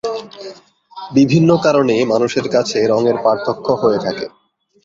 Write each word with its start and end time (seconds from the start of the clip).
বিভিন্ন 1.11 1.49
কারণে 1.65 1.95
মানুষের 2.11 2.45
কাছে 2.55 2.77
রঙের 2.91 3.17
পার্থক্য 3.23 3.67
হয়ে 3.81 3.99
থাকে। 4.05 4.25